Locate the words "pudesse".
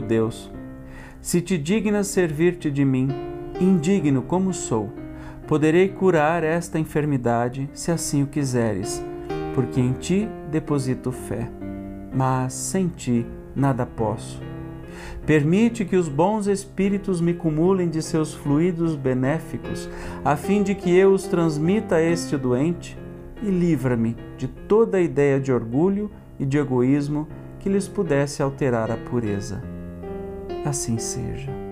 27.88-28.42